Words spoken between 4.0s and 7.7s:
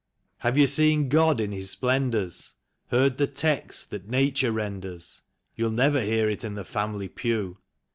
nature renders? (You'll never hear it in the family pew.)